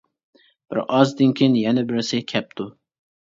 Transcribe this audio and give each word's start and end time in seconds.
بىر 0.73 0.79
ئازدىن 0.95 1.35
كىيىن 1.41 1.57
يەنە 1.59 1.83
بىرسى 1.91 2.21
كەپتۇ. 2.33 2.67